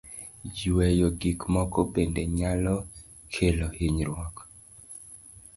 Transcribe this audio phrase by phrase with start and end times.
[0.59, 2.75] Yueyo gik moko bende nyalo
[3.33, 4.35] kelo hinyruok.